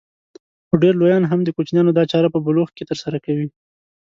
خو 0.67 0.75
ډېر 0.83 0.93
لويان 0.97 1.23
هم 1.27 1.39
د 1.43 1.49
کوچنيانو 1.57 1.95
دا 1.97 2.03
چاره 2.11 2.27
په 2.31 2.39
بلوغ 2.45 2.69
کې 2.77 2.87
ترسره 2.89 3.17
کوي. 3.25 3.47